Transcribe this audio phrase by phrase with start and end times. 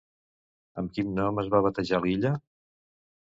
[0.81, 2.31] Amb quin nom es va batejar l'illa?